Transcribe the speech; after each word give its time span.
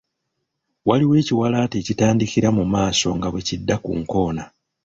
Waliwo 0.87 1.13
ekiwalaata 1.21 1.75
ekitandikira 1.81 2.49
mu 2.57 2.63
maaso 2.73 3.07
nga 3.17 3.27
bwe 3.29 3.45
kidda 3.47 3.75
ku 3.83 3.91
nkoona. 4.01 4.43